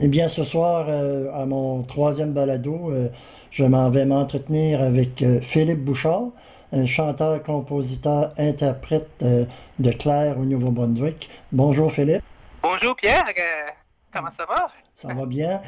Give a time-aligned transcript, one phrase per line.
[0.00, 3.08] Eh bien, ce soir, euh, à mon troisième balado, euh,
[3.50, 6.24] je m'en vais m'entretenir avec euh, Philippe Bouchard,
[6.72, 11.30] un chanteur, compositeur, interprète de Claire au Nouveau-Brunswick.
[11.52, 12.22] Bonjour Philippe,
[12.62, 13.24] Bonjour Pierre,
[14.12, 14.68] comment ça va?
[15.00, 15.60] ça va bien?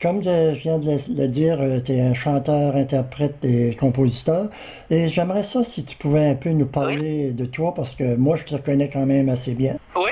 [0.00, 4.48] Comme je viens de le, le dire, tu es un chanteur, interprète et compositeur.
[4.90, 8.36] Et j'aimerais ça si tu pouvais un peu nous parler de toi, parce que moi,
[8.36, 9.76] je te connais quand même assez bien.
[9.96, 10.10] Oui,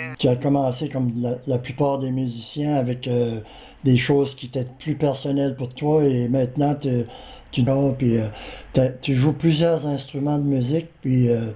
[0.00, 3.40] ben, Tu as commencé comme la, la plupart des musiciens avec euh,
[3.84, 7.04] des choses qui étaient plus personnelles pour toi et maintenant tu,
[7.52, 7.64] tu,
[7.98, 11.52] puis, euh, tu joues plusieurs instruments de musique puis euh,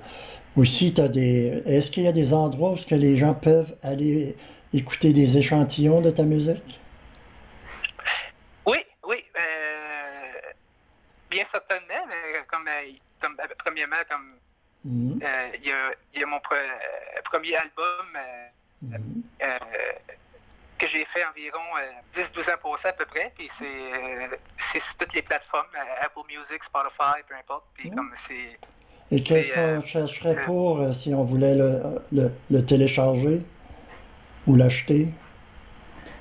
[0.56, 3.76] aussi t'as des est-ce qu'il y a des endroits où ce que les gens peuvent
[3.82, 4.36] aller
[4.72, 6.80] écouter des échantillons de ta musique?
[8.66, 10.32] oui, oui, euh,
[11.30, 14.38] bien certainement, mais comme, euh, comme euh, premièrement, comme
[14.84, 18.48] Mhm, euh, il y, a, y a mon euh, premier album euh,
[18.82, 19.22] mhm.
[19.42, 19.58] euh,
[20.78, 24.28] que j'ai fait environ euh, 10-12 ans pour ça à peu près, puis c'est euh,
[24.72, 27.94] c'est sur toutes les plateformes, euh, Apple Music, Spotify, peu importe, puis Mhm.
[27.96, 28.58] comme c'est...
[29.10, 31.80] Et qu'est-ce euh, qu'on chercherait pour euh, si on voulait le,
[32.12, 33.42] le, le télécharger
[34.46, 35.08] ou l'acheter?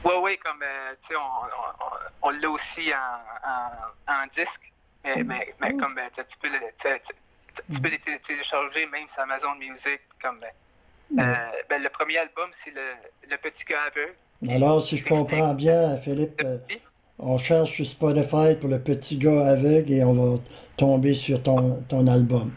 [0.06, 5.24] Oui, oui, comme, euh, tu sais, on, on, l'a aussi en, en, en disque, mais,
[5.24, 5.80] mais, mais Mhm.
[5.80, 6.60] comme, euh, tu peux le,
[7.72, 10.63] tu, peux les té- télécharger même sur Amazon Music, comme, euh, euh,
[11.16, 12.82] ben, le premier album, c'est le,
[13.30, 14.16] le Petit gars aveugle.
[14.50, 16.58] Alors, si je comprends bien, Philippe, euh,
[17.20, 20.40] on cherche sur Spotify pour le petit gars aveugle et on va
[20.78, 22.52] tomber sur ton, ton album.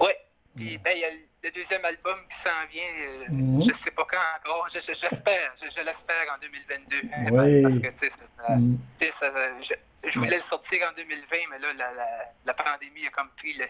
[0.00, 0.10] Oui,
[0.54, 1.10] puis ben, il y a
[1.44, 3.62] le deuxième album qui s'en vient, euh, Mhm.
[3.62, 6.96] je sais pas quand encore, je- je- j'espère, je, je l'espère en 2022.
[7.30, 7.62] Oui.
[7.62, 8.12] Parce que, tu sais,
[8.48, 8.78] ça- Mm.
[9.20, 9.74] ça-
[10.04, 12.06] je, voulais le sortir en 2020, mais là, la, la,
[12.44, 13.64] la pandémie a comme pris le,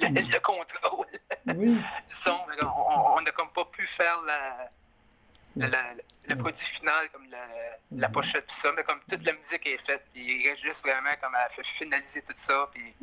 [0.00, 1.06] le, le contrôle.
[1.46, 1.78] Oui,
[2.24, 2.38] Disons,
[3.16, 5.94] on n'a comme pas pu faire la, la-
[6.26, 7.38] le produit final, comme la,
[7.92, 10.80] la pochette, tout ça, mais comme toute la musique est faite, puis il reste juste
[10.82, 11.48] vraiment comme à
[11.78, 12.94] finaliser tout ça, puis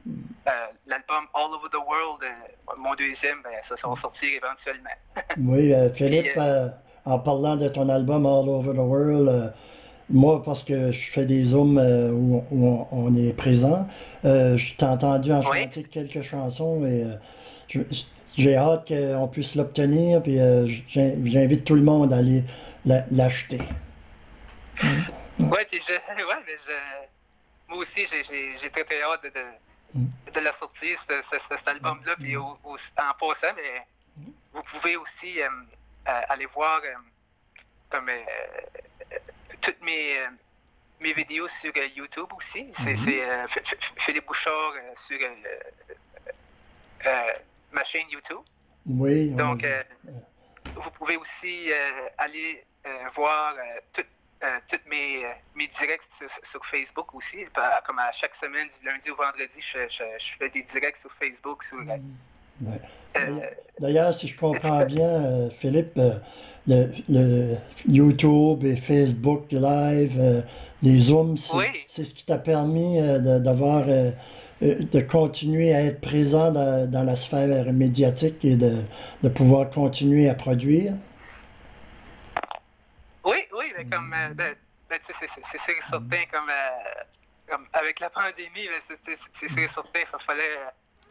[0.47, 4.89] euh, l'album All Over the World, euh, mon deuxième, ben, ça, ça va sortir éventuellement.
[5.37, 6.67] oui, euh, Philippe, Puis, euh,
[7.05, 9.53] en parlant de ton album All Over the World,
[10.11, 13.87] moi, parce que je fais des zooms euh, où, où on, on est présent,
[14.25, 15.63] euh, je t'ai entendu en Oui.
[15.63, 17.83] chanter quelques chansons et euh,
[18.37, 20.37] j'ai hâte qu'on puisse l'obtenir, puis
[20.87, 22.43] j'invite tout le monde à aller
[22.85, 23.59] la- l'acheter.
[25.39, 25.93] Ouais, puis je,
[26.27, 31.21] ouais, mais je, moi aussi, j'ai- très très hâte de, de, de la sortir, ce-
[31.29, 32.13] ce- ce- cet album-là.
[32.19, 33.85] Puis au- au- en passant, mais
[34.53, 35.39] vous pouvez aussi
[36.05, 36.81] aller voir
[37.89, 38.09] comme
[39.61, 40.27] toutes mes, euh,
[40.99, 42.71] mes vidéos sur euh, YouTube aussi.
[42.83, 43.07] C'est Mhm.
[43.09, 43.47] euh,
[43.97, 44.73] Philippe Bouchard
[45.07, 45.17] sur
[47.71, 48.39] ma chaîne YouTube.
[48.85, 49.65] Oui, on- Donc,
[50.75, 51.69] vous pouvez aussi
[52.17, 52.63] aller
[53.15, 53.55] voir
[53.93, 54.01] tout-
[54.43, 55.23] euh, toutes mes,
[55.55, 57.45] mes directs sur, sur Facebook aussi.
[57.85, 61.11] Comme à chaque semaine, du lundi au vendredi, je, je- je fais des directs sur
[61.13, 61.63] Facebook.
[61.63, 62.01] Sur, Ouais.
[63.17, 63.39] euh,
[63.79, 65.97] D'ailleurs, si je comprends bien, Philippe,
[66.67, 67.55] le, le
[67.87, 70.41] YouTube et Facebook Live, euh,
[70.83, 71.67] les Zooms, c'est Oui.
[71.89, 74.11] ce qui t'a permis euh, de- d'avoir, euh,
[74.63, 78.83] euh, de continuer à être présent dans, dans la sphère médiatique et de,
[79.23, 80.93] de pouvoir continuer à produire?
[83.23, 84.55] oui, oui, mais comme, ben,
[84.89, 85.27] ben, c'est-
[85.89, 86.51] certain, comme,
[87.47, 90.57] comme avec la pandémie, ben, c'est certain, il fallait,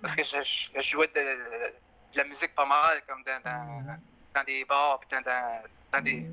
[0.02, 3.96] parce que je, je- je jouais de, de la musique pas mal, comme dans, dans,
[4.34, 6.26] dans des bars, puis dans, dans, dans des,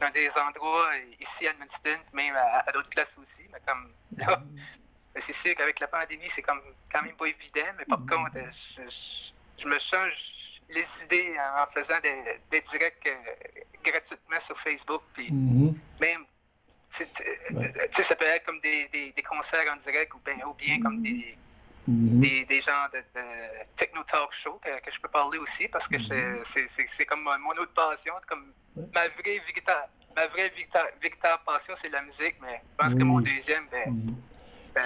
[0.00, 0.90] dans des endroits
[1.20, 4.42] ici à Edmundston, même à, à d'autres places aussi, mais comme là,
[5.14, 8.36] ben, c'est sûr qu'avec la pandémie, c'est comme quand même pas évident, mais par contre,
[8.36, 10.12] euh, je, je- je me change
[10.68, 15.74] les idées en faisant des, des directs euh, gratuitement sur Facebook, puis Mhm.
[16.00, 16.26] même,
[16.96, 20.38] tu sais, tu ça peut être comme des, des, des concerts en direct ou bien,
[20.46, 21.36] ou bien comme des,
[21.86, 22.20] Mhm.
[22.20, 23.24] des, des genres de, de
[23.76, 26.42] techno talk show que, que je peux parler aussi parce que c'est-
[26.96, 28.14] c'est comme mon autre passion.
[28.26, 28.84] Comme Ouais.
[28.94, 30.48] ma vraie véritable, ma vraie
[31.00, 34.16] véritable, passion, c'est la musique, mais je pense que mon deuxième, ben, Mhm.
[34.74, 34.82] ben,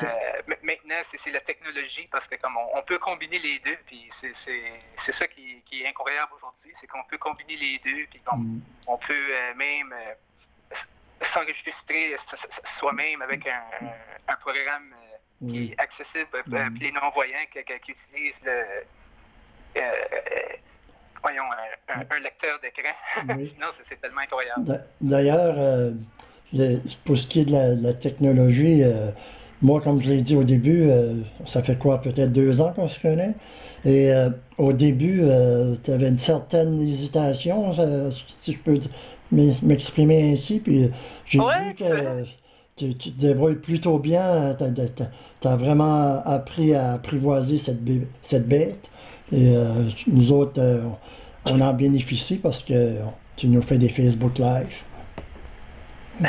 [0.49, 4.11] ma- maintenant, c'est la technologie parce que comme on, on peut combiner les deux, puis
[4.21, 4.35] c'est-
[5.12, 8.61] ça qui, qui est incroyable aujourd'hui, c'est qu'on peut combiner les deux, puis Mhm.
[8.89, 10.75] on peut euh, même euh,
[11.23, 12.17] s'enregistrer
[12.79, 15.08] soi-même avec un, un- un programme euh,
[15.46, 16.75] qui est accessible euh, Mhm.
[16.75, 20.56] pour les non-voyants qui, utilisent le, euh, euh,
[21.23, 22.90] voyons, un, un- un lecteur d'écran.
[23.37, 23.50] Oui.
[23.55, 24.64] Sinon, c'est- tellement incroyable.
[24.67, 25.90] D'a- D'ailleurs, euh,
[26.52, 29.11] le- pour ce qui est de la, la technologie, euh,
[29.62, 31.14] moi, comme je l'ai dit au début, euh,
[31.46, 33.35] ça fait quoi, peut-être deux ans qu'on se connaît?
[33.85, 35.23] Et euh, au début,
[35.85, 38.11] tu avais une certaine hésitation, euh,
[38.43, 38.79] si je peux
[39.32, 40.61] m'exprimer ainsi.
[40.61, 40.90] Puis
[41.26, 42.25] j'ai Ouais, vu que
[42.79, 44.57] tu, tu te débrouilles plutôt bien.
[44.57, 47.83] Tu as, vraiment appris à apprivoiser cette,
[48.49, 48.89] bête.
[49.33, 50.83] Et euh, nous autres, euh,
[51.45, 52.97] on en bénéficie parce que
[53.37, 54.75] tu nous fais des Facebook Live.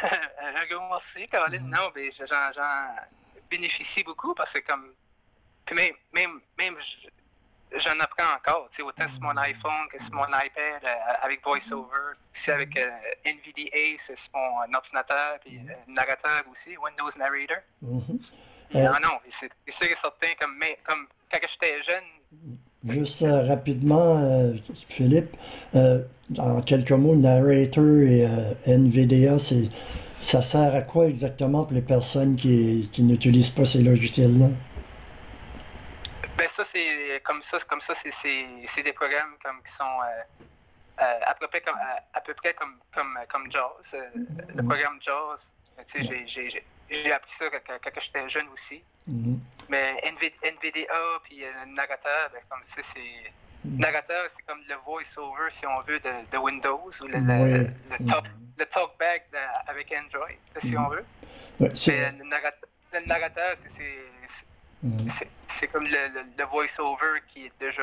[0.00, 1.70] Un gros merci, Caroline.
[1.70, 2.52] Non, mais j'en
[3.50, 4.92] bénéficie beaucoup parce que comme
[5.64, 6.76] puis même même même
[7.76, 11.44] j'en apprends encore, tu sais, autant sur mon iPhone que sur mon iPad euh, avec
[11.44, 12.90] VoiceOver, aussi avec euh,
[13.24, 17.58] NVDA c'est sur mon ordinateur, puis euh, narrateur aussi, Windows Narrator.
[17.82, 18.18] Mhm.
[18.74, 22.04] Euh, Non, c'est sûr et certain, comme, mais, comme quand j'étais jeune,
[22.88, 24.52] Juste euh, rapidement, euh,
[24.90, 25.36] Philippe,
[25.74, 26.02] euh,
[26.38, 29.68] en quelques mots, Narrator et euh, NVDA, c'est,
[30.20, 34.48] ça sert à quoi exactement pour les personnes qui, qui n'utilisent pas ces logiciels-là?
[36.38, 40.22] Ben ça c'est comme ça, comme ça c'est c'est- des programmes comme qui sont euh,
[41.02, 44.08] euh, à peu près comme à, à peu près comme comme comme Jaws, euh,
[44.54, 45.40] le programme Jaws.
[45.88, 48.82] Tu sais, j'ai j'ai j'ai appris ça quand, quand- quand j'étais jeune aussi.
[49.06, 49.40] Mhm.
[49.68, 53.32] Mais NV NVDA puis euh, Narrateur, ben, comme ça c'est
[53.64, 57.66] Narrateur, c'est comme le voice-over, si on veut, de, de Windows ou le, le, Oui.
[57.90, 58.24] le, talk,
[58.56, 60.28] le talkback de- avec Android,
[60.60, 60.84] si Mhm.
[60.84, 61.04] on veut.
[61.60, 67.52] Ouais, Mais le narrateur, le narrateur, c'est- c'est comme le, le, le voice-over qui est
[67.60, 67.82] déjà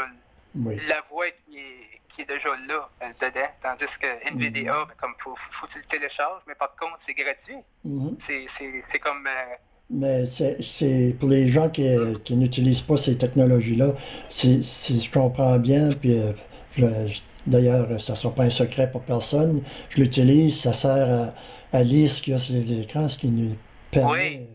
[0.55, 0.77] oui.
[0.87, 3.49] la voix qui est, qui est déjà là euh, dedans.
[3.61, 7.13] Tandis que NVDA, ben, comme faut, faut que tu le télécharges, mais par contre, c'est
[7.13, 7.57] gratuit.
[7.83, 8.15] Mhm.
[8.19, 9.27] C'est- comme.
[9.27, 9.55] euh,
[9.89, 11.85] Mais c'est, pour les gens qui,
[12.23, 13.93] qui n'utilisent pas ces technologies-là,
[14.29, 17.07] c'est- je comprends bien, puis euh,
[17.45, 19.61] d'ailleurs, ça ne sera pas un secret pour personne.
[19.89, 21.33] Je l'utilise, ça sert
[21.73, 23.55] à, à lire ce qu'il y a sur les écrans, ce qui nous
[23.91, 24.47] permet Oui.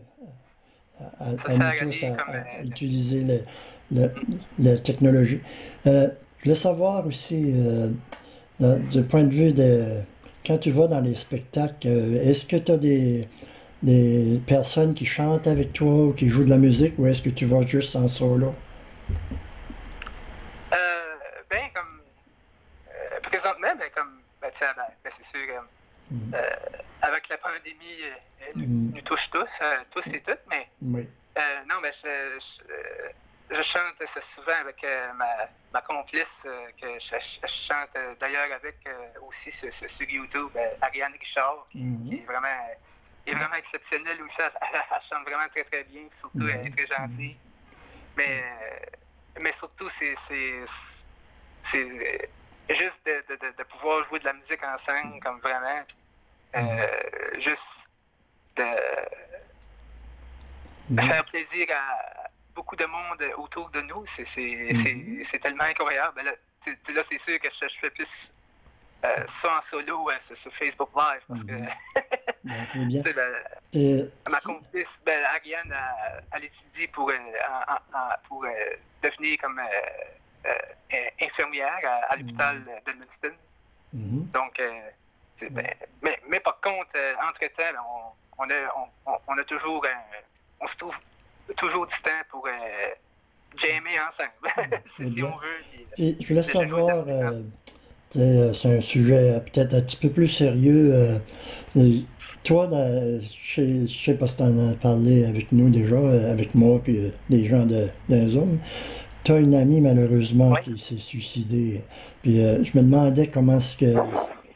[1.19, 3.43] À, Ça nous tous à, utiliser le-
[3.91, 4.11] le-
[4.59, 5.41] la technologie.
[5.87, 6.07] Euh,
[6.39, 7.89] je voulais savoir aussi, euh,
[8.59, 10.01] dans- du point de vue de
[10.45, 13.27] quand tu vas dans les spectacles, euh, est-ce que tu as des,
[13.83, 17.29] des personnes qui chantent avec toi ou qui jouent de la musique ou est-ce que
[17.29, 18.53] tu vas juste en solo?
[20.73, 21.03] euh,
[21.49, 22.01] ben, comme.
[23.23, 24.21] présentement, ben, comme.
[24.41, 25.39] Ben, ben, ben, c'est sûr,
[26.11, 26.31] Mhm.
[26.35, 26.49] euh,
[27.01, 28.91] avec la pandémie, euh, elle nous, Mhm.
[28.95, 30.67] nous touche tous, euh, tous et toutes, mais.
[30.81, 31.07] Oui.
[31.67, 32.37] Non, mais je,
[33.49, 34.85] je, je chante ça souvent avec
[35.15, 38.77] ma, ma complice, que je, chante d'ailleurs avec
[39.21, 42.09] aussi sur, sur- YouTube, Ariane Richard, qui, Mhm.
[42.09, 42.67] qui est vraiment,
[43.23, 44.41] qui est vraiment exceptionnelle aussi.
[44.41, 47.37] Elle, chante vraiment très très bien, surtout elle est très gentille.
[48.17, 48.79] Mais, euh,
[49.39, 50.15] mais surtout, c'est
[52.69, 55.81] juste de, de, de, de pouvoir jouer de la musique ensemble, comme vraiment.
[55.87, 55.95] puis,
[56.55, 56.87] euh,
[57.39, 57.61] juste
[58.57, 58.65] de
[60.89, 61.01] Mhm.
[61.07, 66.15] faire plaisir à beaucoup de monde autour de nous, c'est c'est tellement incroyable.
[66.15, 68.31] Ben Là, c'est sûr que je, je fais plus
[69.05, 71.69] euh, ça en solo euh, sur, Facebook Live parce que Mhm.
[72.43, 73.01] Ben, bien.
[73.03, 73.35] ben,
[73.73, 78.49] Et, ma complice, ben, Ariane, elle, elle étudie pour, euh, en- en- en- pour euh,
[79.03, 79.63] devenir comme euh,
[80.47, 80.53] euh,
[80.93, 83.33] euh, infirmière à, à l'hôpital d'Edmundston.
[83.93, 84.31] mhm.
[84.31, 84.59] Donc,
[85.43, 85.67] euh, ben,
[86.01, 87.79] mais, mais par contre, euh, entre-temps,
[88.37, 88.53] on, on, a,
[89.05, 90.17] on, on- a toujours, un-
[90.61, 90.95] on se trouve
[91.57, 92.51] toujours du temps pour euh,
[93.57, 95.25] jammer ensemble, si bien.
[95.25, 95.63] on veut.
[95.71, 97.41] puis, euh, Et je voulais de savoir, euh,
[98.17, 100.91] euh, c'est un sujet euh, peut-être un petit peu plus sérieux.
[100.93, 101.17] euh,
[102.43, 106.31] toi, dans- je je sais parce que tu en as parlé avec nous déjà, euh,
[106.31, 108.57] avec moi puis euh, les gens de, d'un Zoom.
[109.23, 110.75] Tu as une amie malheureusement Oui.
[110.75, 111.81] qui s'est suicidée.
[112.23, 113.95] Puis euh, je me demandais comment est-ce que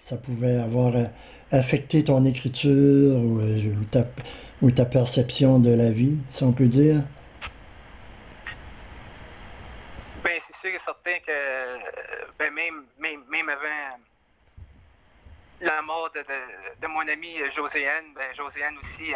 [0.06, 1.06] ça pouvait avoir euh,
[1.52, 4.06] affecté ton écriture ou, euh, ou ta,
[4.62, 7.02] ou ta perception de la vie, si on peut dire?
[10.24, 11.78] Ben, c'est sûr et certain que euh,
[12.40, 14.00] ben, même, même, même avant
[15.62, 19.12] la mort de, de, de mon amie Joséanne, ben, Joséanne aussi,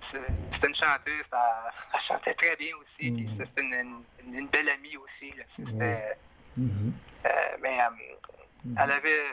[0.00, 3.28] c'était une chanteuse, ben, elle, elle chantait très bien aussi, puis Mhm.
[3.46, 5.30] c'était une, une- une belle amie aussi.
[5.32, 5.44] là.
[5.48, 6.16] C'était, Ouais.
[6.56, 6.92] Mhm.
[7.26, 7.28] euh,
[7.62, 9.24] mais euh, elle avait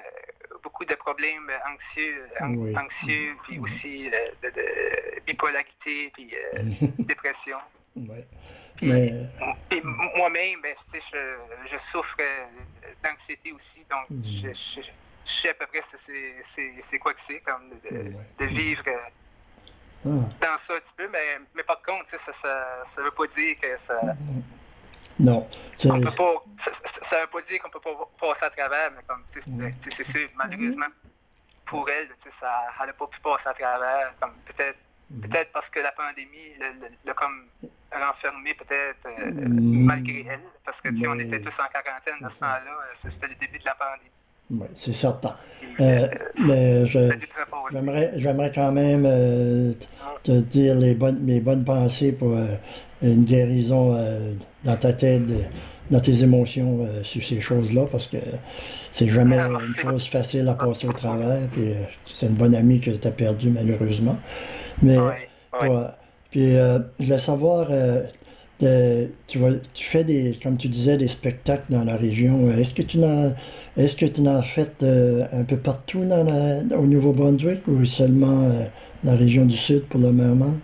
[0.61, 2.77] beaucoup de problèmes anxieux, an- Oui.
[2.77, 4.11] anxieux puis aussi euh,
[4.43, 6.59] de, de bipolarité, puis euh,
[6.99, 7.57] dépression.
[7.95, 8.25] Ouais.
[8.77, 9.11] Puis, Mais,
[9.69, 12.45] puis m- moi-même, ben, tu sais, je, je souffre euh,
[13.03, 14.23] d'anxiété aussi, donc Mhm.
[14.23, 14.81] je, je,
[15.25, 18.27] je sais à peu près c'est- quoi que c'est, comme de, Ouais.
[18.39, 18.97] de vivre euh,
[20.05, 20.09] ah.
[20.41, 23.77] dans ça un petit peu, mais, mais par contre, ça, ça veut pas dire que
[23.77, 23.99] ça...
[25.19, 26.43] Non, c'est On peut pas,
[27.03, 30.87] ça, veut pas dire qu'on peut pas passer à travers, mais comme, c'est sûr, malheureusement,
[31.65, 32.07] pour elle,
[32.39, 32.47] ça,
[32.81, 34.77] elle n'a pas pu passer à travers, comme peut-être
[35.11, 35.21] Mhm.
[35.29, 36.55] peut-être parce que la pandémie
[37.05, 37.45] l'a- comme
[37.91, 39.85] renfermé peut-être euh, Mhm.
[39.85, 42.59] malgré elle, parce que tu sais, on Mais- était tous en quarantaine à ce temps-là,
[42.71, 44.09] euh, c'était le début de la pandémie.
[44.49, 45.37] Oui, c'est certain.
[45.79, 46.07] Euh,
[46.39, 47.11] mais je,
[47.71, 49.73] j'aimerais, j'aimerais quand même euh,
[50.23, 52.45] te dire les bonnes, mes bonnes pensées pour euh,
[53.01, 53.97] une guérison
[54.63, 55.23] dans ta tête,
[55.91, 58.17] dans tes émotions sur ces choses-là, parce que
[58.93, 61.41] c'est jamais ah, une chose facile à passer au travers.
[61.51, 61.73] Puis
[62.05, 64.17] c'est une bonne amie que tu as perdue malheureusement.
[64.81, 64.97] Mais
[66.31, 67.67] puis je voulais savoir
[69.27, 72.51] tu, vois, tu fais des, comme tu disais, des spectacles dans la région.
[72.51, 73.31] Est-ce que tu n'as,
[73.77, 76.25] est-ce que tu en as fait euh, un peu partout dans
[76.77, 78.65] au Nouveau-Brunswick ou seulement euh,
[79.03, 80.55] la région du Sud pour le moment?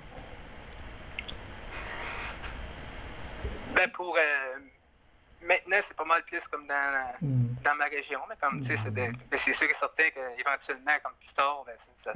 [3.76, 4.60] Ben pour euh,
[5.42, 7.56] maintenant, c'est pas mal plus comme dans, hmm.
[7.64, 9.14] dans ma région, mais comme tu sais, c'est, hmm.
[9.38, 12.14] c'est sûr et certain qu'éventuellement, comme plus tard, ben, ça,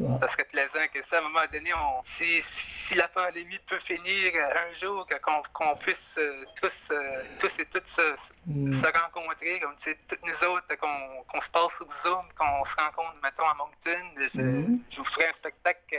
[0.00, 3.78] ça serait plaisant que ça, à un moment donné, on, si, si la pandémie peut
[3.80, 5.06] finir un jour,
[5.52, 8.14] qu'on puisse euh, tous, euh, tous et toutes se,
[8.46, 8.72] mm.
[8.72, 12.74] se rencontrer, comme tu sais, toutes nous autres, qu'on se passe sur Zoom, qu'on se
[12.76, 14.80] rencontre, mettons, à Moncton, je, mm.
[14.90, 15.98] je vous ferai un spectacle.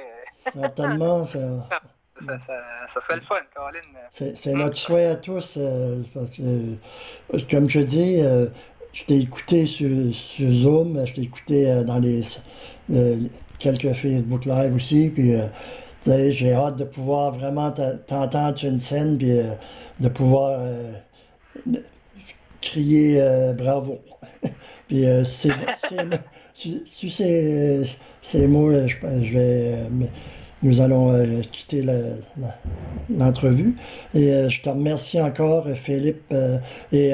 [0.54, 1.26] Certainement,
[1.70, 1.80] ça.
[2.28, 2.54] Ça, ça,
[2.94, 3.82] ça, serait le fun, Caroline.
[4.12, 5.56] C'est notre souhait à tous.
[5.58, 8.22] Euh, parce que, comme je dis,
[8.94, 12.24] je t'ai écouté sur, sur, Zoom, je t'ai écouté dans les,
[13.60, 15.12] quelques Facebook Live aussi.
[15.14, 19.54] Puis, euh, j'ai hâte de pouvoir vraiment t'entendre sur une scène, puis euh,
[20.00, 20.92] de pouvoir euh,
[22.62, 23.22] crier
[23.58, 24.00] bravo.
[24.88, 25.06] puis,
[28.24, 29.76] ces mots, je, je vais.
[30.62, 31.86] nous allons quitter
[33.10, 33.76] l'entrevue.
[34.14, 36.34] Et je te remercie encore, Philippe.
[36.92, 37.14] et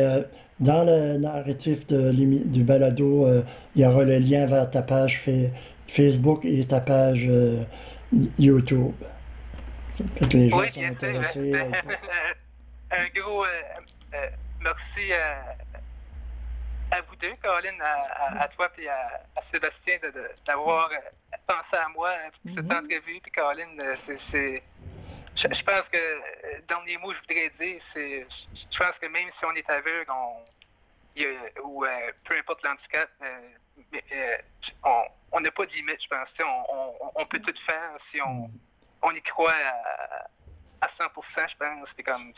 [0.60, 3.28] dans le narratif de, du balado,
[3.76, 5.22] il y aura le lien vers ta page
[5.94, 7.64] Facebook et ta page euh,
[8.38, 8.94] YouTube.
[10.32, 11.54] les gens oui, sont intéressés.
[12.92, 14.30] Euh, un gros euh,
[14.62, 20.00] merci à vous deux, Caroline, à, toi et à, Sébastien
[20.48, 20.90] d'avoir
[21.46, 22.10] pensé à moi
[22.42, 22.86] pour cette mm-hmm.
[22.86, 23.20] entrevue.
[23.22, 23.80] Puis Caroline,
[24.32, 24.64] c'est.
[25.36, 28.26] Je, pense que, dernier mot, je voudrais dire, c'est.
[28.72, 31.86] Je pense que même si on est aveugle, on, ou
[32.24, 33.10] peu importe l'handicap,
[34.84, 36.30] on, on n'a pas de limite, je pense.
[37.16, 38.52] On, peut tout faire si on, mm.
[39.04, 39.54] on y croit
[40.82, 41.10] à, 100%,
[41.50, 41.90] je pense.
[41.96, 42.32] C'est comme,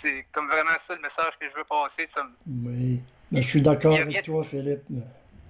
[0.00, 2.08] c'est comme vraiment ça le message que je veux passer.
[2.46, 4.84] Oui, mais je suis d'accord avec toi, Philippe.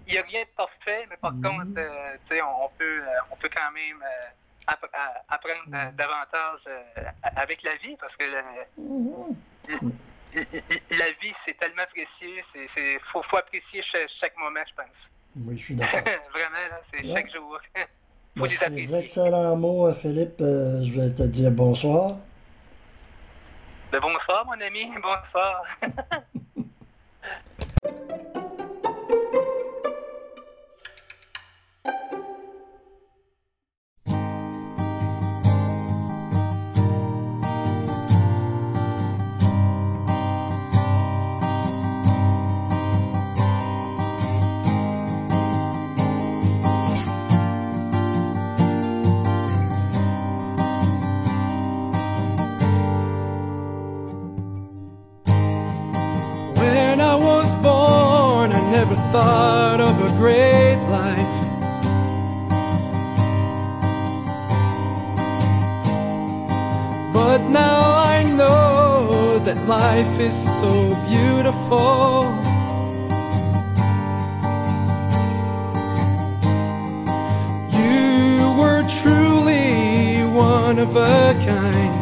[0.08, 1.42] Il n'y a rien de parfait, mais par mm.
[1.42, 4.76] contre, euh, on, peut, euh, on peut quand même euh,
[5.28, 5.96] apprendre mm.
[5.96, 6.60] davantage
[7.36, 8.24] avec la vie parce que
[10.34, 12.40] la, vie, c'est tellement précieux.
[12.54, 15.10] Il faut, faut apprécier chaque moment, je pense.
[15.36, 16.00] Oui, je suis d'accord.
[16.00, 17.58] Vraiment, c'est chaque jour.
[18.38, 18.96] Faut les apprécier.
[18.98, 20.40] excellents mots, Philippe.
[20.40, 22.16] Euh, je vais te dire bonsoir.
[23.90, 24.90] Ben, bonsoir, mon ami.
[25.02, 25.64] Bonsoir.
[58.90, 61.38] thought of a great life.
[67.12, 72.24] But now I know that life is so beautiful.
[77.78, 82.01] You were truly one of a kind.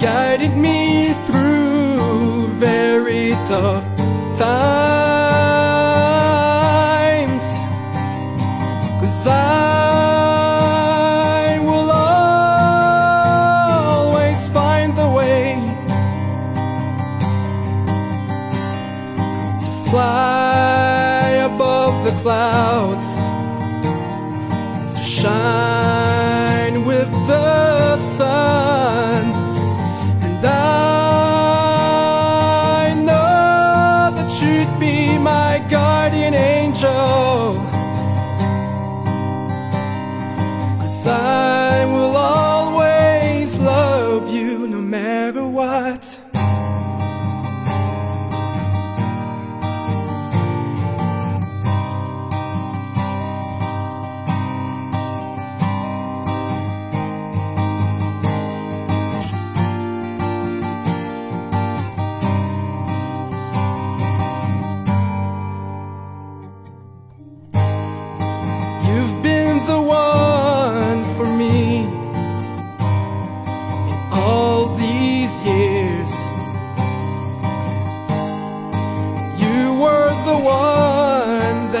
[0.00, 3.84] Guided me through very tough
[4.34, 4.79] times.
[35.00, 37.54] be my guardian angel.
[40.80, 41.69] Cause I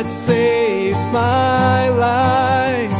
[0.02, 2.92] that saved my life.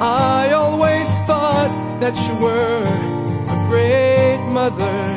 [0.00, 2.84] I always thought that you were
[3.54, 5.07] a great mother.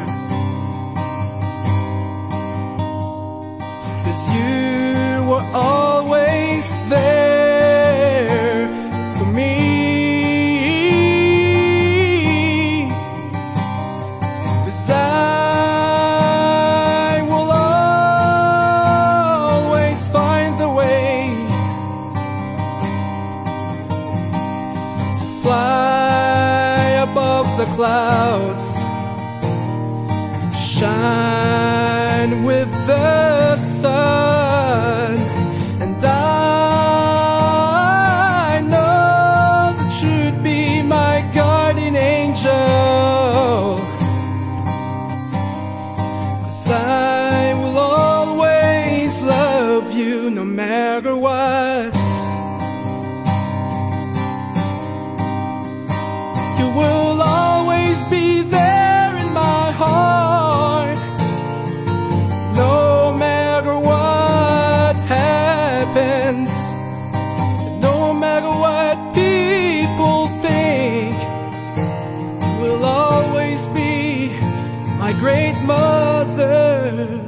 [75.12, 77.20] my great mother,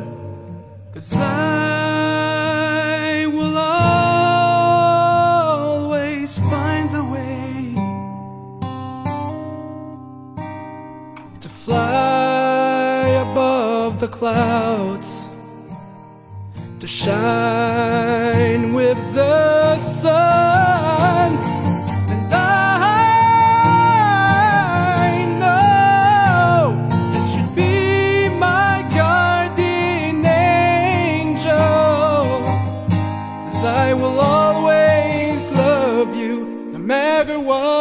[0.94, 3.58] cause I will
[5.58, 7.76] always find the way
[11.42, 15.28] to fly above the clouds,
[16.80, 17.53] to shine.
[37.24, 37.73] everyone.